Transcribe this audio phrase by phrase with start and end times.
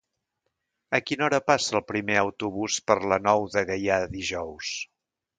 [0.97, 4.71] A quina hora passa el primer autobús per la Nou de Gaià dijous?